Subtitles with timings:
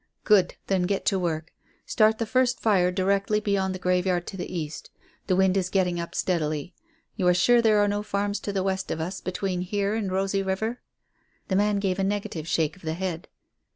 [0.23, 0.55] "Good.
[0.65, 1.53] Then get to work.
[1.85, 4.89] Start the first fire directly beyond the graveyard to the east.
[5.27, 6.73] The wind is getting up steadily.
[7.17, 10.11] You are sure there are no farms to the west of us, between here and
[10.11, 10.81] Rosy River?"
[11.49, 13.27] The man gave a negative shake of the head.